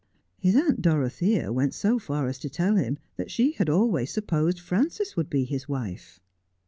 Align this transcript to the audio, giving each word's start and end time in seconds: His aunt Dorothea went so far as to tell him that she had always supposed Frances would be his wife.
His 0.39 0.55
aunt 0.55 0.81
Dorothea 0.81 1.53
went 1.53 1.75
so 1.75 1.99
far 1.99 2.25
as 2.27 2.39
to 2.39 2.49
tell 2.49 2.75
him 2.75 2.97
that 3.17 3.29
she 3.29 3.51
had 3.51 3.69
always 3.69 4.09
supposed 4.11 4.59
Frances 4.59 5.15
would 5.15 5.29
be 5.29 5.43
his 5.43 5.69
wife. 5.69 6.19